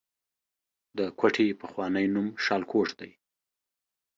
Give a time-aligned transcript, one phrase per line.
[0.97, 3.11] د کوټې پخوانی نوم شالکوټ دی